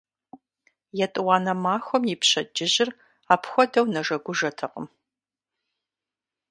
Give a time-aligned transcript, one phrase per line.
[1.05, 2.89] ЕтӀуанэ махуэм и пщэдджыжьыр
[3.33, 4.87] апхуэдэу нэжэгужэтэкъым.